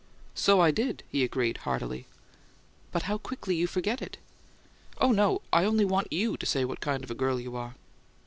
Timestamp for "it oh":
4.01-5.11